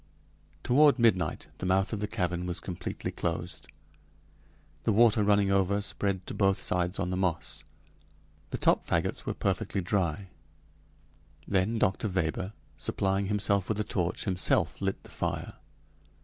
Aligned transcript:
Toward 0.63 0.97
midnight 0.97 1.45
the 1.59 1.67
mouth 1.67 1.93
of 1.93 1.99
the 1.99 2.07
cavern 2.07 2.47
was 2.47 2.59
completely 2.59 3.11
closed. 3.11 3.67
The 4.81 4.91
water 4.91 5.23
running 5.23 5.51
over 5.51 5.79
spread 5.79 6.25
to 6.25 6.33
both 6.33 6.59
sides 6.59 6.97
on 6.97 7.11
the 7.11 7.17
moss. 7.17 7.63
The 8.49 8.57
top 8.57 8.83
fagots 8.83 9.25
were 9.27 9.35
perfectly 9.35 9.79
dry; 9.81 10.29
then 11.47 11.77
Dr. 11.77 12.07
Weber, 12.09 12.53
supplying 12.77 13.27
himself 13.27 13.69
with 13.69 13.79
a 13.79 13.83
torch, 13.83 14.23
himself 14.25 14.81
lit 14.81 15.03
the 15.03 15.09
fire. 15.11 15.57